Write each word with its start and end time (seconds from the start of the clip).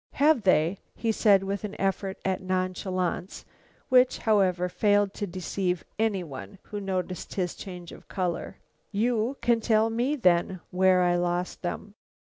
"Have 0.13 0.41
they?" 0.41 0.79
said 1.11 1.41
he, 1.41 1.45
with 1.45 1.63
an 1.63 1.79
effort 1.79 2.17
at 2.25 2.41
nonchalance 2.41 3.45
which, 3.89 4.17
however, 4.17 4.67
failed 4.67 5.13
to 5.13 5.27
deceive 5.27 5.85
any 5.99 6.23
one 6.23 6.57
who 6.63 6.81
noticed 6.81 7.35
his 7.35 7.53
change 7.53 7.91
of 7.91 8.07
color. 8.07 8.57
"You 8.91 9.37
can 9.43 9.59
tell 9.61 9.91
me, 9.91 10.15
then, 10.15 10.59
where 10.71 11.03
I 11.03 11.17
lost 11.17 11.61
them." 11.61 11.93